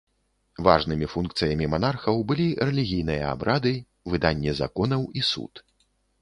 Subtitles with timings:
[0.67, 3.75] Важнымі функцыямі манархаў былі рэлігійныя абрады,
[4.15, 5.53] выданне законаў і суд.